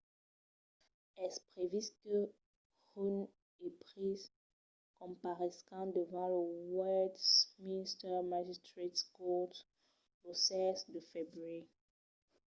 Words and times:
es 1.25 1.35
previst 1.49 1.93
que 2.03 2.17
huhne 2.99 3.23
e 3.67 3.67
pryce 3.81 4.27
comparescan 4.99 5.87
davant 5.95 6.31
lo 6.35 6.41
westminster 6.77 8.15
magistrates 8.33 9.01
court 9.15 9.53
lo 10.23 10.31
16 10.45 10.79
de 10.93 11.01
febrièr 11.11 11.63